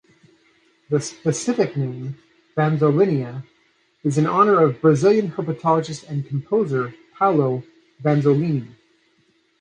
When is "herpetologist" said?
5.33-6.09